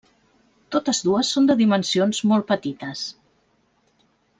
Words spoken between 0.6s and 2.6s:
Totes dues són de dimensions molt